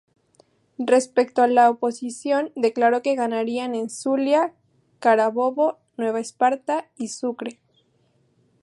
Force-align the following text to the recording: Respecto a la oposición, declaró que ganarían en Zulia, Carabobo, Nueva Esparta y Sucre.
Respecto 0.79 1.43
a 1.43 1.47
la 1.47 1.69
oposición, 1.69 2.51
declaró 2.55 3.03
que 3.03 3.13
ganarían 3.13 3.75
en 3.75 3.87
Zulia, 3.91 4.51
Carabobo, 4.97 5.77
Nueva 5.95 6.19
Esparta 6.19 6.89
y 6.97 7.09
Sucre. 7.09 7.59